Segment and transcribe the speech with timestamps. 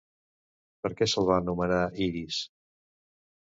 [0.85, 2.43] Per què se'l va anomenar Iris?